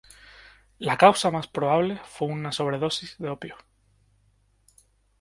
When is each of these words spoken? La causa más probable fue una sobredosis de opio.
La 0.79 0.97
causa 0.97 1.29
más 1.29 1.47
probable 1.47 2.01
fue 2.05 2.27
una 2.27 2.51
sobredosis 2.51 3.15
de 3.19 3.29
opio. 3.29 3.55